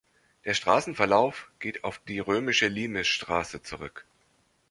[0.45, 4.07] Der Straßenverlauf geht auf die römische Limesstraße zurück.